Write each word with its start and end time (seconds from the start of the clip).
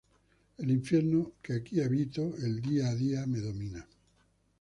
El 0.57 0.71
infierno 0.71 1.33
que 1.43 1.53
aquí 1.53 1.79
habito 1.79 2.35
el 2.37 2.59
día 2.59 2.87
a 2.87 2.95
día 2.95 3.23
me 3.27 3.39
domina. 3.39 3.87